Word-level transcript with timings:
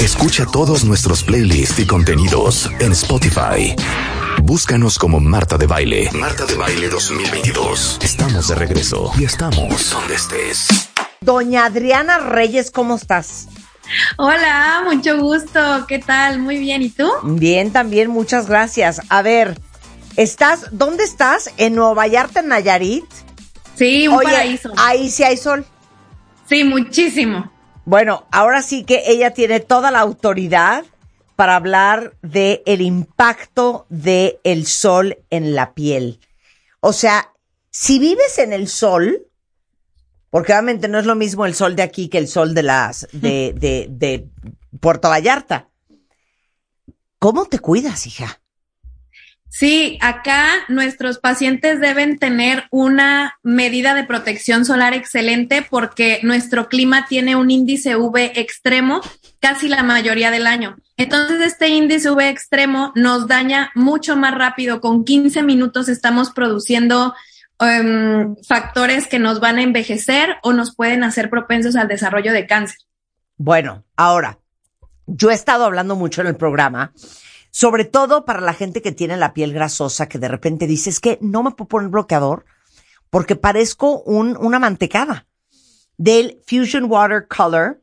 Escucha 0.00 0.46
todos 0.46 0.82
nuestros 0.86 1.22
playlists 1.22 1.78
y 1.78 1.86
contenidos 1.86 2.70
en 2.80 2.92
Spotify. 2.92 3.76
Búscanos 4.42 4.98
como 4.98 5.20
Marta 5.20 5.58
de 5.58 5.66
Baile. 5.66 6.10
Marta 6.12 6.46
de 6.46 6.54
Baile 6.54 6.88
2022. 6.88 7.98
Estamos 8.02 8.48
de 8.48 8.54
regreso 8.54 9.12
y 9.18 9.24
estamos 9.24 9.90
donde 9.90 10.14
estés. 10.14 10.68
Doña 11.20 11.66
Adriana 11.66 12.16
Reyes, 12.16 12.70
¿cómo 12.70 12.96
estás? 12.96 13.48
Hola, 14.16 14.84
mucho 14.90 15.18
gusto. 15.18 15.84
¿Qué 15.86 15.98
tal? 15.98 16.38
Muy 16.38 16.56
bien. 16.56 16.80
¿Y 16.80 16.88
tú? 16.88 17.10
Bien, 17.22 17.70
también, 17.70 18.08
muchas 18.08 18.46
gracias. 18.46 19.02
A 19.10 19.20
ver, 19.20 19.60
¿estás, 20.16 20.68
dónde 20.72 21.04
estás? 21.04 21.50
¿En 21.58 21.74
Nueva 21.74 21.92
Vallarta, 21.92 22.40
en 22.40 22.48
Nayarit? 22.48 23.04
Sí, 23.76 24.08
un 24.08 24.18
paraíso. 24.22 24.72
Ahí 24.78 25.10
sí 25.10 25.24
hay 25.24 25.36
sol. 25.36 25.66
Sí, 26.48 26.64
muchísimo. 26.64 27.50
Bueno, 27.84 28.26
ahora 28.30 28.62
sí 28.62 28.84
que 28.84 29.04
ella 29.06 29.32
tiene 29.32 29.60
toda 29.60 29.90
la 29.90 30.00
autoridad 30.00 30.84
para 31.36 31.56
hablar 31.56 32.16
de 32.22 32.62
el 32.66 32.82
impacto 32.82 33.86
del 33.88 34.38
el 34.44 34.66
sol 34.66 35.18
en 35.30 35.54
la 35.54 35.72
piel. 35.72 36.20
O 36.80 36.92
sea, 36.92 37.32
si 37.70 37.98
vives 37.98 38.38
en 38.38 38.52
el 38.52 38.68
sol, 38.68 39.26
porque 40.28 40.52
obviamente 40.52 40.88
no 40.88 40.98
es 40.98 41.06
lo 41.06 41.14
mismo 41.14 41.46
el 41.46 41.54
sol 41.54 41.76
de 41.76 41.82
aquí 41.82 42.08
que 42.08 42.18
el 42.18 42.28
sol 42.28 42.54
de 42.54 42.62
las 42.62 43.08
de, 43.12 43.54
de, 43.56 43.86
de 43.90 44.28
Puerto 44.80 45.08
Vallarta. 45.08 45.68
¿Cómo 47.18 47.46
te 47.46 47.58
cuidas, 47.58 48.06
hija? 48.06 48.39
Sí, 49.50 49.98
acá 50.00 50.46
nuestros 50.68 51.18
pacientes 51.18 51.80
deben 51.80 52.18
tener 52.18 52.68
una 52.70 53.36
medida 53.42 53.94
de 53.94 54.04
protección 54.04 54.64
solar 54.64 54.94
excelente 54.94 55.66
porque 55.68 56.20
nuestro 56.22 56.68
clima 56.68 57.06
tiene 57.08 57.34
un 57.34 57.50
índice 57.50 57.96
UV 57.96 58.30
extremo 58.36 59.00
casi 59.40 59.68
la 59.68 59.82
mayoría 59.82 60.30
del 60.30 60.46
año. 60.46 60.76
Entonces, 60.96 61.40
este 61.40 61.66
índice 61.66 62.08
UV 62.10 62.20
extremo 62.28 62.92
nos 62.94 63.26
daña 63.26 63.72
mucho 63.74 64.16
más 64.16 64.34
rápido. 64.34 64.80
Con 64.80 65.04
15 65.04 65.42
minutos 65.42 65.88
estamos 65.88 66.30
produciendo 66.30 67.12
um, 67.58 68.36
factores 68.46 69.08
que 69.08 69.18
nos 69.18 69.40
van 69.40 69.58
a 69.58 69.62
envejecer 69.62 70.36
o 70.44 70.52
nos 70.52 70.76
pueden 70.76 71.02
hacer 71.02 71.28
propensos 71.28 71.74
al 71.74 71.88
desarrollo 71.88 72.32
de 72.32 72.46
cáncer. 72.46 72.78
Bueno, 73.36 73.82
ahora, 73.96 74.38
yo 75.08 75.32
he 75.32 75.34
estado 75.34 75.64
hablando 75.64 75.96
mucho 75.96 76.20
en 76.20 76.28
el 76.28 76.36
programa 76.36 76.92
sobre 77.50 77.84
todo 77.84 78.24
para 78.24 78.40
la 78.40 78.54
gente 78.54 78.82
que 78.82 78.92
tiene 78.92 79.16
la 79.16 79.34
piel 79.34 79.52
grasosa, 79.52 80.08
que 80.08 80.18
de 80.18 80.28
repente 80.28 80.66
dice, 80.66 80.90
es 80.90 81.00
que 81.00 81.18
no 81.20 81.42
me 81.42 81.50
puedo 81.52 81.68
poner 81.68 81.90
bloqueador 81.90 82.44
porque 83.10 83.36
parezco 83.36 84.02
un, 84.02 84.36
una 84.36 84.58
mantecada. 84.58 85.26
Del 85.96 86.40
Fusion 86.46 86.84
Water 86.84 87.26
Color, 87.28 87.82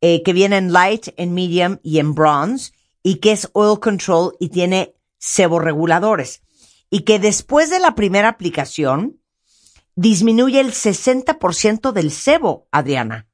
eh, 0.00 0.22
que 0.22 0.32
viene 0.32 0.58
en 0.58 0.72
light, 0.72 1.08
en 1.16 1.32
medium 1.32 1.78
y 1.82 1.98
en 1.98 2.14
bronze, 2.14 2.72
y 3.02 3.16
que 3.16 3.32
es 3.32 3.48
oil 3.52 3.80
control 3.80 4.36
y 4.38 4.50
tiene 4.50 4.96
seborreguladores. 5.18 6.42
Y 6.90 7.00
que 7.00 7.18
después 7.18 7.70
de 7.70 7.78
la 7.78 7.94
primera 7.94 8.28
aplicación, 8.28 9.20
disminuye 9.96 10.60
el 10.60 10.72
60% 10.72 11.92
del 11.92 12.10
sebo, 12.10 12.68
Adriana. 12.70 13.28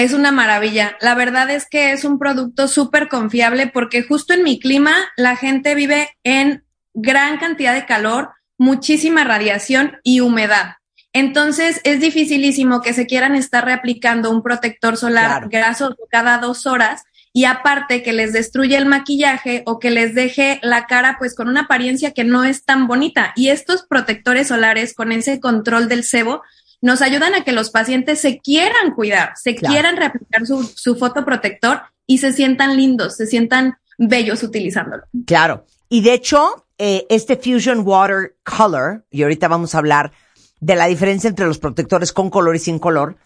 Es 0.00 0.14
una 0.14 0.32
maravilla. 0.32 0.96
La 1.02 1.14
verdad 1.14 1.50
es 1.50 1.68
que 1.68 1.92
es 1.92 2.06
un 2.06 2.18
producto 2.18 2.68
súper 2.68 3.08
confiable 3.08 3.66
porque 3.66 4.02
justo 4.02 4.32
en 4.32 4.42
mi 4.42 4.58
clima 4.58 4.94
la 5.14 5.36
gente 5.36 5.74
vive 5.74 6.08
en 6.24 6.64
gran 6.94 7.36
cantidad 7.36 7.74
de 7.74 7.84
calor, 7.84 8.30
muchísima 8.56 9.24
radiación 9.24 9.98
y 10.02 10.20
humedad. 10.20 10.76
Entonces 11.12 11.82
es 11.84 12.00
dificilísimo 12.00 12.80
que 12.80 12.94
se 12.94 13.06
quieran 13.06 13.34
estar 13.34 13.62
reaplicando 13.62 14.30
un 14.30 14.42
protector 14.42 14.96
solar 14.96 15.50
grasoso 15.50 15.98
cada 16.10 16.38
dos 16.38 16.66
horas 16.66 17.02
y 17.34 17.44
aparte 17.44 18.02
que 18.02 18.14
les 18.14 18.32
destruye 18.32 18.78
el 18.78 18.86
maquillaje 18.86 19.64
o 19.66 19.78
que 19.78 19.90
les 19.90 20.14
deje 20.14 20.60
la 20.62 20.86
cara 20.86 21.16
pues 21.18 21.34
con 21.34 21.46
una 21.46 21.62
apariencia 21.62 22.12
que 22.12 22.24
no 22.24 22.44
es 22.44 22.64
tan 22.64 22.86
bonita. 22.86 23.34
Y 23.36 23.50
estos 23.50 23.82
protectores 23.82 24.48
solares 24.48 24.94
con 24.94 25.12
ese 25.12 25.40
control 25.40 25.90
del 25.90 26.04
sebo 26.04 26.40
nos 26.80 27.02
ayudan 27.02 27.34
a 27.34 27.44
que 27.44 27.52
los 27.52 27.70
pacientes 27.70 28.20
se 28.20 28.38
quieran 28.38 28.94
cuidar, 28.94 29.32
se 29.36 29.54
quieran 29.54 29.96
reaplicar 29.96 30.46
su, 30.46 30.64
su 30.64 30.96
fotoprotector 30.96 31.82
y 32.06 32.18
se 32.18 32.32
sientan 32.32 32.76
lindos, 32.76 33.16
se 33.16 33.26
sientan 33.26 33.76
bellos 33.98 34.42
utilizándolo. 34.42 35.04
Claro. 35.26 35.66
Y 35.88 36.02
de 36.02 36.14
hecho, 36.14 36.66
eh, 36.78 37.06
este 37.10 37.36
Fusion 37.36 37.80
Water 37.86 38.36
Color, 38.42 39.04
y 39.10 39.22
ahorita 39.22 39.48
vamos 39.48 39.74
a 39.74 39.78
hablar 39.78 40.12
de 40.60 40.76
la 40.76 40.86
diferencia 40.86 41.28
entre 41.28 41.46
los 41.46 41.58
protectores 41.58 42.12
con 42.12 42.30
color 42.30 42.56
y 42.56 42.58
sin 42.58 42.78
color, 42.78 43.16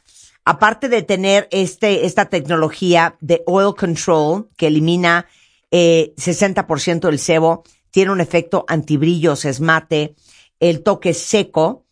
aparte 0.45 0.89
de 0.89 1.03
tener 1.03 1.49
este, 1.51 2.07
esta 2.07 2.27
tecnología 2.27 3.17
de 3.21 3.43
oil 3.47 3.75
control 3.77 4.49
que 4.57 4.67
elimina 4.67 5.27
eh, 5.71 6.15
60% 6.17 7.01
del 7.01 7.19
sebo, 7.19 7.65
tiene 7.91 8.13
un 8.13 8.21
efecto 8.21 8.65
antibrillo, 8.69 9.37
se 9.37 9.51
esmate, 9.51 10.15
el 10.61 10.83
toque 10.83 11.15
seco, 11.15 11.84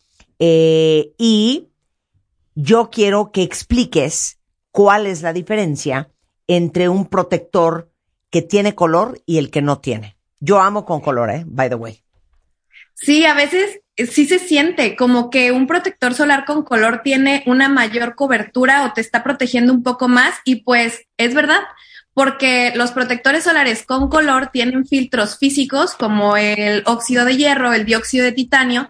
eh, 0.45 1.13
y 1.19 1.69
yo 2.57 2.91
quiero 2.91 3.31
que 3.31 3.45
expliques 3.45 4.41
cuál 4.73 5.07
es 5.07 5.23
la 5.23 5.33
diferencia 5.33 6.11
entre 6.49 6.89
un 6.89 7.07
protector 7.07 7.93
que 8.29 8.43
tiene 8.43 8.75
color 8.75 9.23
y 9.25 9.39
el 9.39 9.53
que 9.53 9.63
no 9.63 9.79
tiene. 9.79 10.17
Yo 10.41 10.59
amo 10.59 10.85
con 10.85 11.01
color, 11.01 11.31
¿eh? 11.31 11.45
By 11.47 11.69
the 11.69 11.77
way. 11.77 12.03
Sí, 12.95 13.25
a 13.25 13.35
veces 13.35 13.83
eh, 13.95 14.07
sí 14.07 14.27
se 14.27 14.41
siente 14.41 14.97
como 14.97 15.31
que 15.31 15.53
un 15.53 15.69
protector 15.69 16.13
solar 16.13 16.45
con 16.45 16.65
color 16.65 17.03
tiene 17.05 17.45
una 17.47 17.69
mayor 17.69 18.17
cobertura 18.17 18.85
o 18.85 18.93
te 18.93 19.01
está 19.01 19.23
protegiendo 19.23 19.73
un 19.73 19.85
poco 19.85 20.09
más 20.09 20.35
y 20.45 20.65
pues 20.65 21.07
es 21.19 21.35
verdad, 21.35 21.61
porque 22.15 22.73
los 22.75 22.91
protectores 22.91 23.45
solares 23.45 23.87
con 23.87 24.09
color 24.09 24.49
tienen 24.53 24.87
filtros 24.87 25.39
físicos 25.39 25.95
como 25.95 26.37
el 26.37 26.83
óxido 26.87 27.25
de 27.25 27.37
hierro, 27.37 27.73
el 27.73 27.85
dióxido 27.85 28.25
de 28.25 28.33
titanio, 28.33 28.89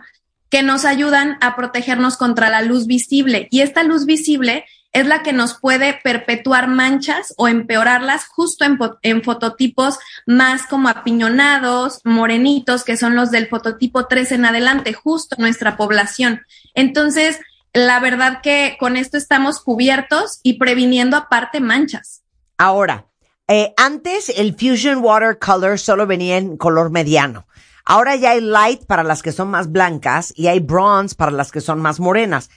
que 0.52 0.62
nos 0.62 0.84
ayudan 0.84 1.38
a 1.40 1.56
protegernos 1.56 2.18
contra 2.18 2.50
la 2.50 2.60
luz 2.60 2.86
visible. 2.86 3.48
Y 3.50 3.62
esta 3.62 3.84
luz 3.84 4.04
visible 4.04 4.66
es 4.92 5.06
la 5.06 5.22
que 5.22 5.32
nos 5.32 5.54
puede 5.58 5.98
perpetuar 6.04 6.68
manchas 6.68 7.32
o 7.38 7.48
empeorarlas 7.48 8.26
justo 8.26 8.66
en, 9.00 9.22
fototipos 9.22 9.98
más 10.26 10.66
como 10.66 10.90
apiñonados, 10.90 12.02
morenitos, 12.04 12.84
que 12.84 12.98
son 12.98 13.16
los 13.16 13.30
del 13.30 13.48
fototipo 13.48 14.08
3 14.08 14.32
en 14.32 14.44
adelante, 14.44 14.92
justo 14.92 15.36
nuestra 15.38 15.78
población. 15.78 16.42
Entonces, 16.74 17.40
la 17.72 17.98
verdad 18.00 18.42
que 18.42 18.76
con 18.78 18.98
esto 18.98 19.16
estamos 19.16 19.58
cubiertos 19.58 20.40
y 20.42 20.58
previniendo 20.58 21.16
aparte 21.16 21.60
manchas. 21.60 22.24
Ahora, 22.58 23.06
eh, 23.48 23.72
antes 23.78 24.28
el 24.28 24.54
Fusion 24.54 24.98
Watercolor 24.98 25.78
solo 25.78 26.06
venía 26.06 26.36
en 26.36 26.58
color 26.58 26.90
mediano. 26.90 27.46
Ahora 27.84 28.16
ya 28.16 28.30
hay 28.30 28.40
light 28.40 28.84
para 28.86 29.02
las 29.02 29.22
que 29.22 29.32
son 29.32 29.50
más 29.50 29.70
blancas 29.70 30.32
y 30.36 30.46
hay 30.46 30.60
bronze 30.60 31.14
para 31.14 31.32
las 31.32 31.50
que 31.50 31.60
son 31.60 31.80
más 31.80 32.00
morenas. 32.00 32.50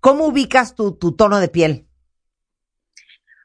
¿Cómo 0.00 0.26
ubicas 0.26 0.74
tu, 0.74 0.92
tu 0.92 1.12
tono 1.12 1.38
de 1.38 1.48
piel? 1.48 1.86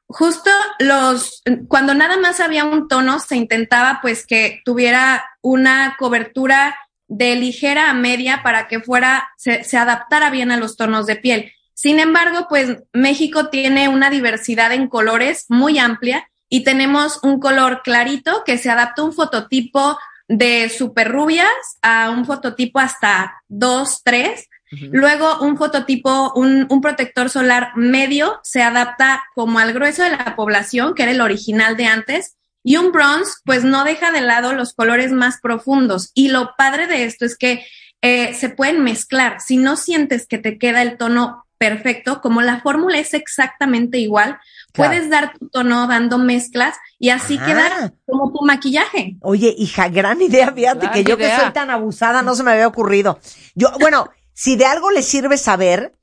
Justo 0.08 0.52
los, 0.80 1.42
cuando 1.68 1.94
nada 1.94 2.18
más 2.18 2.40
había 2.40 2.64
un 2.64 2.88
tono, 2.88 3.20
se 3.20 3.36
intentaba 3.36 4.00
pues 4.02 4.26
que 4.26 4.62
tuviera 4.64 5.26
una 5.42 5.96
cobertura 5.98 6.78
de 7.08 7.36
ligera 7.36 7.90
a 7.90 7.94
media 7.94 8.42
para 8.44 8.68
que 8.68 8.80
fuera, 8.80 9.30
se, 9.38 9.64
se 9.64 9.78
adaptara 9.78 10.30
bien 10.30 10.52
a 10.52 10.58
los 10.58 10.78
tonos 10.78 11.06
de 11.06 11.16
piel. 11.16 11.52
Sin 11.74 12.00
embargo, 12.00 12.48
pues 12.48 12.84
México 12.94 13.50
tiene 13.50 13.90
una 13.90 14.10
diversidad 14.10 14.72
en 14.72 14.88
colores 14.88 15.46
muy 15.50 15.78
amplia 15.80 16.30
y 16.48 16.64
tenemos 16.64 17.20
un 17.24 17.40
color 17.40 17.82
clarito 17.84 18.44
que 18.46 18.58
se 18.58 18.70
adapta 18.70 19.02
a 19.02 19.06
un 19.06 19.14
fototipo 19.14 19.98
de 20.28 20.70
super 20.70 21.12
rubias 21.12 21.48
a 21.82 22.10
un 22.10 22.26
fototipo 22.26 22.80
hasta 22.80 23.42
2, 23.48 24.02
3. 24.04 24.50
Luego 24.92 25.40
un 25.40 25.58
fototipo, 25.58 26.34
un, 26.36 26.68
un, 26.70 26.82
protector 26.82 27.30
solar 27.30 27.72
medio 27.76 28.40
se 28.44 28.62
adapta 28.62 29.24
como 29.34 29.60
al 29.60 29.74
grueso 29.74 30.04
de 30.04 30.10
la 30.10 30.36
población, 30.36 30.96
que 30.96 31.04
era 31.04 31.12
el 31.12 31.22
original 31.22 31.78
de 31.78 31.86
antes. 31.86 32.36
Y 32.64 32.78
un 32.78 32.92
bronze, 32.92 33.32
pues 33.46 33.64
no 33.64 33.84
deja 33.84 34.12
de 34.12 34.22
lado 34.22 34.54
los 34.54 34.74
colores 34.74 35.12
más 35.12 35.40
profundos. 35.40 36.12
Y 36.16 36.30
lo 36.30 36.56
padre 36.58 36.88
de 36.88 37.06
esto 37.06 37.24
es 37.24 37.38
que 37.38 37.64
eh, 38.02 38.34
se 38.34 38.50
pueden 38.50 38.84
mezclar. 38.84 39.40
Si 39.40 39.58
no 39.58 39.78
sientes 39.78 40.28
que 40.28 40.40
te 40.40 40.58
queda 40.58 40.82
el 40.82 40.98
tono 40.98 41.46
perfecto, 41.58 42.22
como 42.22 42.42
la 42.42 42.62
fórmula 42.62 42.98
es 42.98 43.14
exactamente 43.14 44.00
igual, 44.00 44.40
puedes 44.76 45.10
dar 45.10 45.34
tu 45.38 45.48
tono 45.50 45.88
dando 45.88 46.18
mezclas 46.18 46.76
y 47.00 47.10
así 47.10 47.38
queda 47.38 47.94
como 48.06 48.32
tu 48.32 48.46
maquillaje. 48.46 49.18
Oye, 49.22 49.54
hija, 49.58 49.90
gran 49.90 50.22
idea, 50.22 50.52
fíjate 50.52 50.90
que 50.92 51.04
yo 51.04 51.18
que 51.18 51.36
soy 51.36 51.52
tan 51.54 51.70
abusada 51.70 52.22
no 52.22 52.36
se 52.36 52.44
me 52.44 52.52
había 52.52 52.68
ocurrido. 52.68 53.20
Yo, 53.56 53.70
bueno, 53.80 54.10
si 54.34 54.56
de 54.56 54.66
algo 54.66 54.92
le 54.92 55.02
sirve 55.02 55.38
saber, 55.38 55.96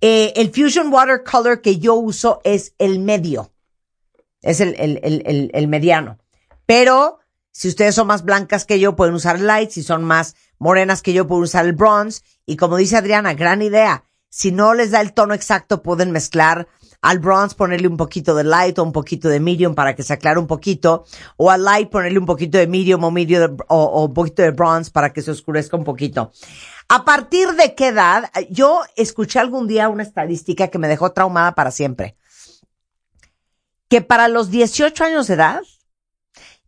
eh, 0.00 0.32
el 0.36 0.52
Fusion 0.52 0.92
Watercolor 0.92 1.60
que 1.60 1.78
yo 1.78 1.94
uso 1.94 2.40
es 2.44 2.74
el 2.78 2.98
medio. 2.98 3.52
Es 4.40 4.60
el, 4.60 4.74
el, 4.78 5.00
el, 5.04 5.50
el, 5.54 5.68
mediano. 5.68 6.18
Pero 6.66 7.20
si 7.52 7.68
ustedes 7.68 7.94
son 7.94 8.08
más 8.08 8.24
blancas 8.24 8.64
que 8.64 8.80
yo, 8.80 8.96
pueden 8.96 9.14
usar 9.14 9.36
el 9.36 9.46
light. 9.46 9.70
Si 9.70 9.84
son 9.84 10.02
más 10.02 10.34
morenas 10.58 11.02
que 11.02 11.12
yo, 11.12 11.28
pueden 11.28 11.44
usar 11.44 11.64
el 11.66 11.74
bronze. 11.74 12.22
Y 12.44 12.56
como 12.56 12.76
dice 12.76 12.96
Adriana, 12.96 13.34
gran 13.34 13.62
idea. 13.62 14.04
Si 14.28 14.50
no 14.50 14.74
les 14.74 14.90
da 14.90 15.00
el 15.00 15.12
tono 15.12 15.34
exacto, 15.34 15.82
pueden 15.82 16.10
mezclar 16.10 16.66
al 17.02 17.18
bronze 17.18 17.56
ponerle 17.56 17.88
un 17.88 17.96
poquito 17.96 18.34
de 18.34 18.44
light 18.44 18.78
o 18.78 18.84
un 18.84 18.92
poquito 18.92 19.28
de 19.28 19.40
medium 19.40 19.74
para 19.74 19.94
que 19.94 20.02
se 20.04 20.12
aclare 20.12 20.38
un 20.38 20.46
poquito, 20.46 21.04
o 21.36 21.50
al 21.50 21.64
light 21.64 21.90
ponerle 21.90 22.18
un 22.18 22.26
poquito 22.26 22.58
de 22.58 22.66
medium 22.66 23.02
o, 23.04 23.10
medium 23.10 23.56
o, 23.68 23.76
o 23.76 24.04
un 24.06 24.14
poquito 24.14 24.42
de 24.42 24.52
bronze 24.52 24.90
para 24.90 25.12
que 25.12 25.20
se 25.20 25.32
oscurezca 25.32 25.76
un 25.76 25.84
poquito. 25.84 26.32
¿A 26.88 27.04
partir 27.04 27.50
de 27.52 27.74
qué 27.74 27.88
edad? 27.88 28.30
Yo 28.50 28.82
escuché 28.96 29.40
algún 29.40 29.66
día 29.66 29.88
una 29.88 30.02
estadística 30.02 30.68
que 30.68 30.78
me 30.78 30.88
dejó 30.88 31.12
traumada 31.12 31.54
para 31.54 31.70
siempre. 31.70 32.16
Que 33.88 34.00
para 34.00 34.28
los 34.28 34.50
18 34.50 35.04
años 35.04 35.26
de 35.26 35.34
edad 35.34 35.60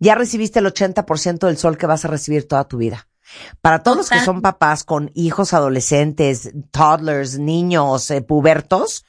ya 0.01 0.15
recibiste 0.15 0.59
el 0.59 0.67
80% 0.67 1.47
del 1.47 1.57
sol 1.57 1.79
que 1.79 1.87
vas 1.87 2.05
a 2.05 2.09
recibir 2.09 2.49
toda 2.49 2.65
tu 2.65 2.79
vida. 2.79 3.09
Para 3.61 3.83
todos 3.83 3.97
los 3.97 4.11
que 4.11 4.21
son 4.21 4.43
papás 4.43 4.85
con 4.85 5.11
hijos 5.15 5.55
adolescentes, 5.55 6.53
toddlers, 6.71 7.39
niños, 7.39 8.11
eh, 8.11 8.21
pubertos, 8.21 9.05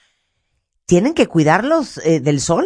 tienen 0.86 1.14
que 1.14 1.28
cuidarlos 1.28 1.98
eh, 2.00 2.20
del 2.20 2.40
sol. 2.40 2.66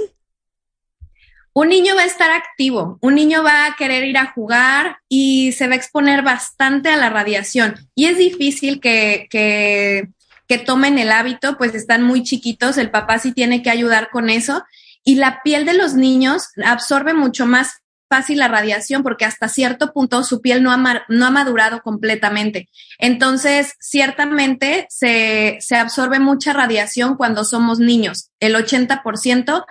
Un 1.54 1.70
niño 1.70 1.96
va 1.96 2.04
a 2.04 2.06
estar 2.06 2.30
activo, 2.32 3.00
un 3.02 3.16
niño 3.16 3.44
va 3.44 3.66
a 3.66 3.76
querer 3.76 4.04
ir 4.04 4.18
a 4.18 4.32
jugar 4.32 4.98
y 5.10 5.52
se 5.54 5.68
va 5.68 5.74
a 5.74 5.78
exponer 5.78 6.22
bastante 6.22 6.90
a 6.90 6.96
la 6.96 7.10
radiación. 7.10 7.76
Y 7.96 8.06
es 8.06 8.18
difícil 8.18 8.80
que, 8.80 9.28
que, 9.30 10.10
que 10.48 10.58
tomen 10.58 11.00
el 11.00 11.12
hábito, 11.12 11.58
pues 11.58 11.74
están 11.76 12.04
muy 12.04 12.24
chiquitos, 12.24 12.78
el 12.78 12.92
papá 12.92 13.20
sí 13.20 13.34
tiene 13.34 13.64
que 13.64 13.72
ayudar 13.72 14.10
con 14.12 14.30
eso. 14.30 14.64
Y 15.04 15.16
la 15.16 15.42
piel 15.44 15.66
de 15.66 15.74
los 15.74 15.96
niños 15.96 16.50
absorbe 16.64 17.14
mucho 17.14 17.46
más 17.46 17.82
fácil 18.10 18.40
la 18.40 18.48
radiación 18.48 19.04
porque 19.04 19.26
hasta 19.26 19.48
cierto 19.48 19.94
punto 19.94 20.24
su 20.24 20.42
piel 20.42 20.64
no 20.64 20.72
ha, 20.72 21.06
no 21.08 21.26
ha 21.26 21.30
madurado 21.30 21.82
completamente. 21.82 22.70
Entonces, 22.98 23.76
ciertamente 23.80 24.88
se, 24.90 25.58
se 25.62 25.76
absorbe 25.76 26.20
mucha 26.20 26.54
radiación 26.54 27.16
cuando 27.16 27.46
somos 27.46 27.80
niños. 27.80 28.32
El 28.40 28.56
80% 28.56 29.66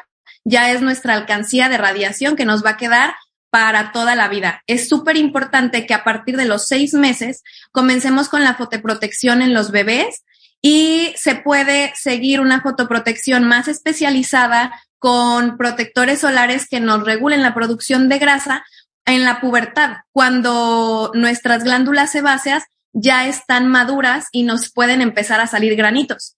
ya 0.44 0.70
es 0.70 0.81
nuestra 0.81 1.14
alcancía 1.14 1.69
de 1.69 1.79
radiación 1.79 2.37
que 2.37 2.46
nos 2.46 2.64
va 2.64 2.70
a 2.70 2.76
quedar 2.76 3.14
para 3.50 3.93
toda 3.93 4.14
la 4.14 4.29
vida. 4.29 4.62
Es 4.67 4.88
súper 4.88 5.17
importante 5.17 5.87
que 5.87 5.94
a 5.94 6.05
partir 6.05 6.37
de 6.37 6.44
los 6.44 6.67
seis 6.67 6.94
meses 6.94 7.43
comencemos 7.73 8.29
con 8.29 8.44
la 8.44 8.55
fotoprotección 8.55 9.43
en 9.43 9.55
los 9.55 9.70
bebés 9.70 10.25
y 10.61 11.15
se 11.17 11.37
puede 11.37 11.93
seguir 11.95 12.41
una 12.41 12.61
fotoprotección 12.61 13.45
más 13.45 13.69
especializada 13.69 14.73
con 14.99 15.57
protectores 15.57 16.21
solares 16.21 16.69
que 16.69 16.81
nos 16.81 17.05
regulen 17.05 17.43
la 17.43 17.55
producción 17.55 18.09
de 18.09 18.19
grasa 18.19 18.65
en 19.07 19.25
la 19.25 19.41
pubertad, 19.41 19.99
cuando 20.13 21.13
nuestras 21.15 21.65
glándulas 21.65 22.13
sebáceas 22.13 22.65
ya 22.93 23.29
están 23.29 23.69
maduras 23.69 24.27
y 24.33 24.43
nos 24.43 24.73
pueden 24.73 25.01
empezar 25.01 25.41
a 25.41 25.47
salir 25.47 25.77
granitos. 25.77 26.37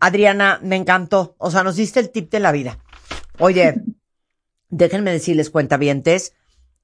Adriana, 0.00 0.60
me 0.62 0.76
encantó. 0.76 1.34
O 1.38 1.50
sea, 1.50 1.62
nos 1.62 1.76
diste 1.76 2.00
el 2.00 2.10
tip 2.10 2.30
de 2.30 2.40
la 2.40 2.52
vida. 2.52 2.78
Oye, 3.38 3.74
déjenme 4.68 5.12
decirles, 5.12 5.50
cuentavientes, 5.50 6.34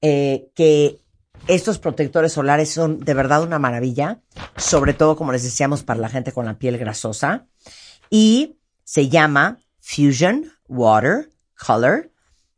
eh, 0.01 0.49
que 0.55 0.99
estos 1.47 1.79
protectores 1.79 2.33
solares 2.33 2.71
son 2.71 2.99
de 2.99 3.13
verdad 3.13 3.43
una 3.43 3.59
maravilla, 3.59 4.21
sobre 4.57 4.93
todo, 4.93 5.15
como 5.15 5.31
les 5.31 5.43
decíamos, 5.43 5.83
para 5.83 5.99
la 5.99 6.09
gente 6.09 6.31
con 6.31 6.45
la 6.45 6.57
piel 6.57 6.77
grasosa. 6.77 7.47
Y 8.09 8.57
se 8.83 9.09
llama 9.09 9.59
Fusion 9.79 10.51
Water 10.67 11.29
Color 11.55 12.11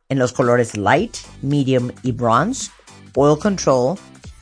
en 0.09 0.19
los 0.19 0.33
colores 0.33 0.77
Light, 0.77 1.15
Medium 1.41 1.91
y 2.03 2.11
Bronze, 2.11 2.71
Oil 3.15 3.39
Control, 3.39 3.97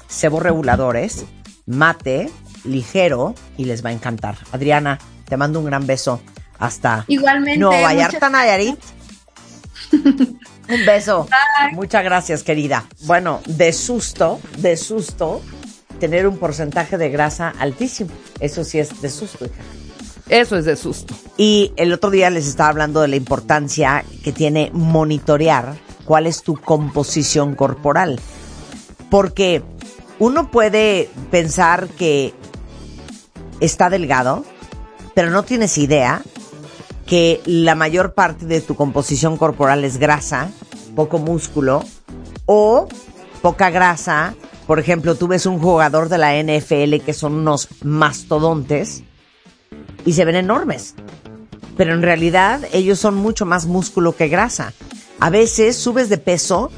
sebo 0.08 0.40
reguladores, 0.40 1.26
mate, 1.66 2.30
ligero 2.66 3.36
y 3.58 3.66
les 3.66 3.84
va 3.84 3.90
a 3.90 3.94
encantar. 3.94 4.38
Adriana, 4.52 5.00
te 5.26 5.38
mando 5.38 5.60
un 5.60 5.66
gran 5.66 5.86
beso. 5.88 6.22
Hasta 6.60 7.06
Igualmente. 7.08 7.58
Nueva 7.58 7.82
Vallarta, 7.82 8.30
Nayarit. 8.30 8.78
un 9.94 10.86
beso. 10.86 11.28
Muchas 11.74 12.04
gracias, 12.04 12.44
querida. 12.44 12.86
Bueno, 13.06 13.42
de 13.48 13.74
susto, 13.74 14.40
de 14.58 14.78
susto, 14.78 15.42
tener 16.02 16.28
un 16.28 16.38
porcentaje 16.38 16.98
de 16.98 17.10
grasa 17.10 17.54
altísimo. 17.60 18.10
Eso 18.40 18.64
sí 18.64 18.80
es 18.80 19.02
de 19.02 19.10
susto, 19.10 19.46
hija. 19.46 19.64
Eso 20.28 20.58
es 20.58 20.66
de 20.66 20.76
susto. 20.76 21.14
Y 21.38 21.74
el 21.78 21.94
otro 21.94 22.10
día 22.10 22.30
les 22.32 22.48
estaba 22.48 22.70
hablando 22.70 23.02
de 23.02 23.08
la 23.08 23.16
importancia 23.16 24.04
que 24.24 24.32
tiene 24.32 24.72
monitorear 24.74 25.76
cuál 26.06 26.26
es 26.26 26.42
tu 26.42 26.56
composición 26.56 27.54
corporal. 27.54 28.20
Porque 29.12 29.62
uno 30.18 30.50
puede 30.50 31.08
pensar 31.30 31.88
que 31.88 32.34
está 33.60 33.90
delgado, 33.92 34.44
pero 35.14 35.30
no 35.30 35.44
tienes 35.44 35.78
idea 35.78 36.24
que 37.06 37.42
la 37.46 37.76
mayor 37.76 38.16
parte 38.16 38.46
de 38.48 38.62
tu 38.62 38.76
composición 38.76 39.38
corporal 39.38 39.84
es 39.84 39.98
grasa, 39.98 40.50
poco 40.96 41.20
músculo 41.20 41.84
o 42.48 42.88
poca 43.44 43.70
grasa. 43.70 44.34
Por 44.68 44.80
ejemplo, 44.80 45.16
tú 45.16 45.28
ves 45.28 45.46
un 45.46 45.60
jugador 45.60 46.10
de 46.10 46.18
la 46.18 46.36
NFL 46.42 47.04
que 47.06 47.14
son 47.14 47.34
unos 47.34 47.68
mastodontes 47.84 49.04
y 50.06 50.14
se 50.14 50.26
ven 50.26 50.36
enormes. 50.36 50.96
Pero 51.78 51.94
en 51.94 52.02
realidad 52.02 52.62
ellos 52.74 53.00
son 53.00 53.16
mucho 53.16 53.46
más 53.46 53.66
músculo 53.66 54.16
que 54.16 54.28
grasa. 54.28 54.74
A 55.20 55.30
veces 55.30 55.78
subes 55.78 56.10
de 56.10 56.18
peso 56.18 56.72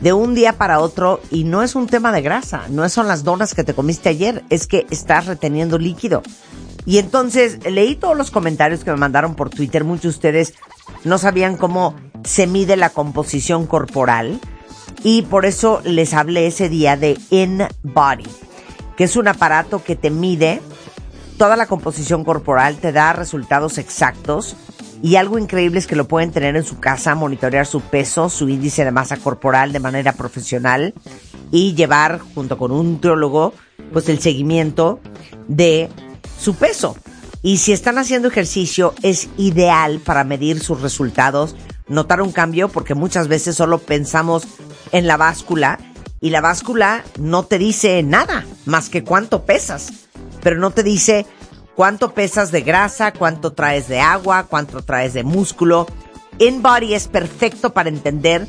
de 0.00 0.12
un 0.12 0.34
día 0.34 0.54
para 0.54 0.80
otro 0.80 1.20
y 1.30 1.44
no 1.44 1.62
es 1.62 1.74
un 1.74 1.86
tema 1.86 2.12
de 2.12 2.22
grasa, 2.22 2.64
no 2.68 2.88
son 2.88 3.06
las 3.06 3.22
donas 3.22 3.54
que 3.54 3.62
te 3.62 3.74
comiste 3.74 4.08
ayer, 4.08 4.42
es 4.50 4.66
que 4.66 4.86
estás 4.90 5.26
reteniendo 5.26 5.78
líquido. 5.78 6.22
Y 6.84 6.98
entonces 6.98 7.58
leí 7.64 7.94
todos 7.94 8.16
los 8.16 8.32
comentarios 8.32 8.82
que 8.82 8.90
me 8.90 8.96
mandaron 8.96 9.36
por 9.36 9.50
Twitter, 9.50 9.84
muchos 9.84 10.02
de 10.02 10.08
ustedes 10.08 10.54
no 11.04 11.18
sabían 11.18 11.56
cómo 11.56 11.94
se 12.24 12.48
mide 12.48 12.76
la 12.76 12.90
composición 12.90 13.66
corporal 13.66 14.40
y 15.04 15.22
por 15.22 15.46
eso 15.46 15.80
les 15.84 16.14
hablé 16.14 16.46
ese 16.46 16.68
día 16.68 16.96
de 16.96 17.18
InBody, 17.30 18.28
que 18.96 19.04
es 19.04 19.16
un 19.16 19.28
aparato 19.28 19.82
que 19.82 19.96
te 19.96 20.10
mide 20.10 20.60
toda 21.38 21.56
la 21.56 21.66
composición 21.66 22.24
corporal, 22.24 22.76
te 22.76 22.92
da 22.92 23.12
resultados 23.12 23.78
exactos 23.78 24.56
y 25.02 25.16
algo 25.16 25.38
increíble 25.38 25.80
es 25.80 25.88
que 25.88 25.96
lo 25.96 26.06
pueden 26.06 26.30
tener 26.30 26.54
en 26.54 26.64
su 26.64 26.78
casa, 26.78 27.16
monitorear 27.16 27.66
su 27.66 27.80
peso, 27.80 28.28
su 28.28 28.48
índice 28.48 28.84
de 28.84 28.92
masa 28.92 29.16
corporal 29.16 29.72
de 29.72 29.80
manera 29.80 30.12
profesional 30.12 30.94
y 31.50 31.74
llevar 31.74 32.20
junto 32.34 32.56
con 32.56 32.70
un 32.70 32.92
nutriólogo 32.92 33.52
pues 33.92 34.08
el 34.08 34.20
seguimiento 34.20 35.00
de 35.48 35.88
su 36.38 36.54
peso. 36.54 36.96
Y 37.42 37.56
si 37.56 37.72
están 37.72 37.98
haciendo 37.98 38.28
ejercicio 38.28 38.94
es 39.02 39.28
ideal 39.36 39.98
para 39.98 40.22
medir 40.22 40.60
sus 40.60 40.80
resultados, 40.80 41.56
notar 41.88 42.22
un 42.22 42.30
cambio 42.30 42.68
porque 42.68 42.94
muchas 42.94 43.26
veces 43.26 43.56
solo 43.56 43.78
pensamos 43.78 44.46
en 44.92 45.06
la 45.06 45.16
báscula 45.16 45.78
y 46.20 46.30
la 46.30 46.40
báscula 46.40 47.02
no 47.18 47.44
te 47.44 47.58
dice 47.58 48.02
nada 48.02 48.46
más 48.64 48.88
que 48.88 49.02
cuánto 49.02 49.44
pesas 49.44 50.02
pero 50.42 50.58
no 50.58 50.70
te 50.70 50.82
dice 50.82 51.26
cuánto 51.74 52.12
pesas 52.12 52.50
de 52.50 52.62
grasa, 52.62 53.12
cuánto 53.12 53.52
traes 53.52 53.88
de 53.88 54.00
agua, 54.00 54.46
cuánto 54.48 54.82
traes 54.82 55.14
de 55.14 55.24
músculo. 55.24 55.86
InBody 56.38 56.94
es 56.94 57.08
perfecto 57.08 57.72
para 57.72 57.88
entender 57.88 58.46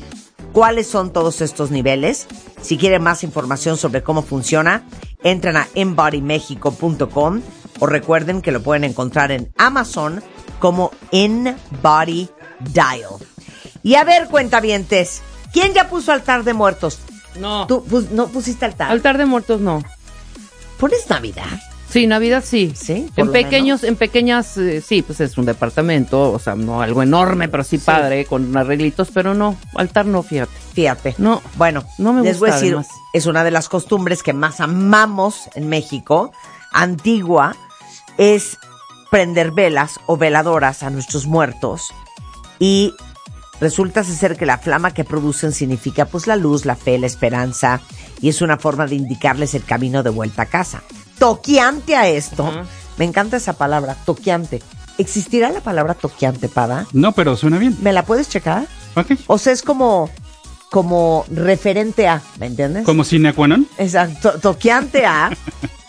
cuáles 0.52 0.88
son 0.88 1.14
todos 1.14 1.42
estos 1.42 1.72
niveles. 1.72 2.28
Si 2.62 2.78
quieren 2.78 3.04
más 3.04 3.24
información 3.24 3.78
sobre 3.78 4.04
cómo 4.04 4.24
funciona, 4.24 4.84
entren 5.24 5.58
a 5.58 5.68
inbodymexico.com 5.76 7.42
o 7.80 7.86
recuerden 7.86 8.42
que 8.42 8.52
lo 8.52 8.62
pueden 8.62 8.84
encontrar 8.84 9.32
en 9.32 9.54
Amazon 9.58 10.24
como 10.60 10.92
InBody 11.12 12.30
Dial. 12.60 13.18
Y 13.84 13.96
a 13.96 14.04
ver, 14.06 14.30
cuentavientes, 14.30 15.22
¿quién 15.54 15.74
ya 15.74 15.88
puso 15.88 16.12
altar 16.12 16.44
de 16.44 16.54
muertos? 16.54 17.00
No. 17.40 17.66
¿Tú 17.68 17.86
no 18.12 18.28
pusiste 18.28 18.66
altar? 18.66 18.92
Altar 18.92 19.18
de 19.18 19.26
muertos 19.26 19.62
no. 19.62 19.82
¿Pones 20.78 21.10
Navidad? 21.10 21.48
Sí, 21.90 22.08
Navidad 22.08 22.44
sí. 22.44 22.74
Sí, 22.76 23.08
por 23.16 23.20
En 23.22 23.26
lo 23.28 23.32
pequeños, 23.34 23.84
en 23.84 23.96
pequeñas, 23.96 24.58
eh, 24.58 24.82
sí, 24.82 25.04
pues 25.04 25.20
es 25.22 25.38
un 25.38 25.46
departamento, 25.46 26.32
o 26.32 26.40
sea, 26.40 26.56
no 26.56 26.82
algo 26.82 27.04
enorme, 27.04 27.50
pero 27.50 27.64
sí, 27.64 27.78
padre, 27.78 28.26
con 28.26 28.58
arreglitos, 28.58 29.10
pero 29.14 29.36
no, 29.36 29.56
altar 29.76 30.08
no, 30.08 30.24
fíjate. 30.24 30.52
Fíjate. 30.74 31.14
No, 31.20 31.44
Bueno, 31.56 31.84
no 32.00 32.12
me 32.14 32.24
les 32.24 32.40
voy 32.40 32.50
a 32.50 32.54
gusta, 32.54 32.62
decir, 32.62 32.74
además. 32.74 32.88
es 33.14 33.26
una 33.28 33.44
de 33.44 33.52
las 33.52 33.70
costumbres 33.70 34.24
que 34.24 34.34
más 34.34 34.60
amamos 34.60 35.50
en 35.54 35.70
México, 35.70 36.32
antigua, 36.72 37.56
es 38.18 38.58
prender 39.12 39.52
velas 39.52 40.00
o 40.08 40.18
veladoras 40.18 40.82
a 40.82 40.90
nuestros 40.90 41.28
muertos 41.28 41.94
y 42.58 42.96
resulta 43.64 44.04
ser 44.04 44.36
que 44.36 44.46
la 44.46 44.58
flama 44.58 44.94
que 44.94 45.04
producen 45.04 45.54
significa 45.54 46.06
pues 46.06 46.28
la 46.28 46.36
luz, 46.36 46.66
la 46.66 46.76
fe, 46.76 46.98
la 47.00 47.08
esperanza 47.08 47.82
y 48.22 48.30
es 48.30 48.42
una 48.42 48.58
forma 48.58 48.86
de 48.86 48.96
indicarles 48.96 49.56
el 49.56 49.64
camino 49.64 50.04
de 50.04 50.10
vuelta 50.10 50.44
a 50.44 50.46
casa. 50.46 50.84
Toqueante 51.18 51.96
a 51.96 52.08
esto, 52.08 52.52
me 52.98 53.06
encanta 53.06 53.38
esa 53.38 53.54
palabra, 53.54 53.96
toqueante. 54.06 54.62
¿Existirá 54.98 55.50
la 55.50 55.62
palabra 55.62 55.94
toqueante, 55.94 56.50
Pada? 56.50 56.86
No, 56.94 57.14
pero 57.14 57.36
suena 57.36 57.58
bien. 57.58 57.76
¿Me 57.82 57.94
la 57.94 58.06
puedes 58.06 58.30
checar? 58.30 58.68
Ok. 58.96 59.14
O 59.28 59.38
sea, 59.38 59.54
es 59.54 59.64
como, 59.64 60.10
como 60.70 61.26
referente 61.32 62.08
a, 62.08 62.22
¿me 62.40 62.48
entiendes? 62.48 62.86
Como 62.86 63.04
sine 63.04 63.34
qua 63.34 63.48
non. 63.48 63.68
Exacto, 63.78 64.40
toqueante 64.40 65.06
a. 65.06 65.32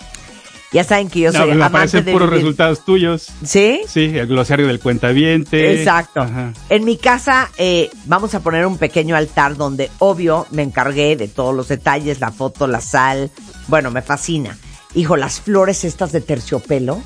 Ya 0.75 0.83
saben 0.85 1.09
que 1.09 1.21
yo 1.21 1.31
No, 1.33 1.39
soy 1.39 1.55
me 1.55 1.65
amante 1.65 2.03
de 2.03 2.13
puros 2.13 2.29
vivir- 2.29 2.41
resultados 2.41 2.85
tuyos. 2.85 3.29
¿Sí? 3.45 3.83
Sí, 3.87 4.13
el 4.19 4.27
glosario 4.27 4.67
del 4.67 4.81
cuentaviente. 4.81 5.79
Exacto. 5.79 6.21
Ajá. 6.21 6.53
En 6.69 6.85
mi 6.85 6.97
casa 6.99 7.49
eh, 7.59 7.91
vamos 8.07 8.35
a 8.35 8.41
poner 8.41 8.67
un 8.67 8.77
pequeño 8.77 9.15
altar 9.15 9.57
donde, 9.57 9.89
obvio, 10.01 10.47
me 10.51 10.63
encargué 10.63 11.15
de 11.17 11.29
todos 11.29 11.55
los 11.55 11.69
detalles, 11.69 12.19
la 12.21 12.33
foto, 12.33 12.67
la 12.67 12.81
sal. 12.81 13.31
Bueno, 13.69 13.93
me 13.93 14.03
fascina. 14.03 14.59
Hijo, 14.97 15.17
las 15.17 15.41
flores 15.41 15.85
estas 15.85 16.11
de 16.11 16.21
terciopelo, 16.21 17.01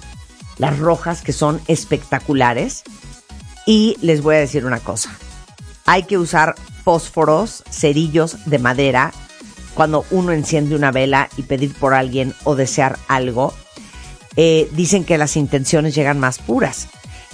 las 0.56 0.78
rojas 0.78 1.20
que 1.20 1.34
son 1.34 1.60
espectaculares. 1.68 2.82
Y 3.66 3.98
les 4.00 4.22
voy 4.22 4.37
a 4.37 4.38
decir 4.38 4.64
una 4.64 4.80
cosa. 4.80 5.10
Hay 5.84 6.04
que 6.04 6.16
usar 6.16 6.54
fósforos, 6.84 7.62
cerillos 7.70 8.38
de 8.46 8.58
madera 8.58 9.12
cuando 9.78 10.04
uno 10.11 10.32
enciende 10.32 10.75
una 10.75 10.90
vela 10.90 11.28
y 11.37 11.42
pedir 11.42 11.73
por 11.73 11.94
alguien 11.94 12.35
o 12.42 12.56
desear 12.56 12.99
algo. 13.06 13.54
Eh, 14.35 14.68
dicen 14.73 15.04
que 15.04 15.18
las 15.18 15.37
intenciones 15.37 15.94
llegan 15.94 16.18
más 16.18 16.40
puras. 16.40 16.88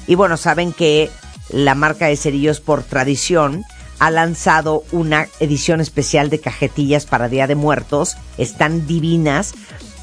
Y 0.06 0.14
bueno, 0.14 0.36
saben 0.36 0.74
que 0.74 1.10
la 1.48 1.74
marca 1.74 2.04
de 2.04 2.18
cerillos 2.18 2.60
por 2.60 2.82
tradición 2.82 3.64
ha 3.98 4.10
lanzado 4.10 4.84
una 4.92 5.26
edición 5.40 5.80
especial 5.80 6.28
de 6.28 6.38
cajetillas 6.38 7.06
para 7.06 7.30
Día 7.30 7.46
de 7.46 7.54
Muertos. 7.54 8.18
Están 8.36 8.86
divinas 8.86 9.54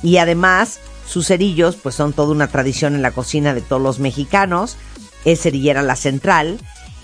y 0.01 0.17
además 0.17 0.79
sus 1.05 1.27
cerillos 1.27 1.75
pues 1.75 1.93
son 1.93 2.11
toda 2.11 2.31
una 2.31 2.47
tradición 2.47 2.95
en 2.95 3.03
la 3.03 3.11
cocina 3.11 3.53
de 3.53 3.61
todos 3.61 3.83
los 3.83 3.99
mexicanos. 3.99 4.77
Es 5.25 5.41
cerillera 5.41 5.83
la 5.83 5.95
central 5.95 6.57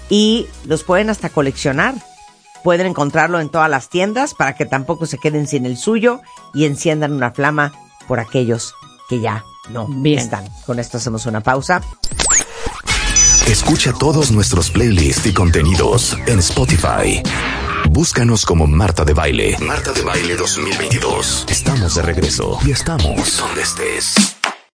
y 0.09 0.47
los 0.65 0.83
pueden 0.83 1.11
hasta 1.11 1.29
coleccionar. 1.29 1.93
Pueden 2.63 2.87
encontrarlo 2.87 3.39
en 3.39 3.49
todas 3.49 3.69
las 3.69 3.89
tiendas 3.89 4.33
para 4.33 4.55
que 4.55 4.65
tampoco 4.65 5.05
se 5.05 5.17
queden 5.17 5.47
sin 5.47 5.65
el 5.65 5.77
suyo 5.77 6.21
y 6.53 6.65
enciendan 6.65 7.13
una 7.13 7.31
flama 7.31 7.73
por 8.07 8.19
aquellos 8.19 8.73
que 9.09 9.19
ya 9.19 9.43
no 9.69 9.87
Bien. 9.87 10.19
están. 10.19 10.45
Con 10.65 10.79
esto 10.79 10.97
hacemos 10.97 11.25
una 11.25 11.41
pausa. 11.41 11.81
Escucha 13.47 13.93
todos 13.93 14.31
nuestros 14.31 14.69
playlists 14.71 15.25
y 15.25 15.33
contenidos 15.33 16.17
en 16.25 16.39
Spotify. 16.39 17.23
Búscanos 17.89 18.45
como 18.45 18.67
Marta 18.67 19.05
de 19.05 19.13
Baile. 19.13 19.57
Marta 19.59 19.93
de 19.93 20.01
Baile 20.01 20.35
2022. 20.35 21.45
Estamos 21.47 21.95
de 21.95 22.01
regreso 22.01 22.59
y 22.65 22.71
estamos 22.71 23.37
donde 23.37 23.61
estés. 23.61 24.36